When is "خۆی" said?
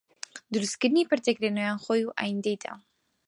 1.85-2.01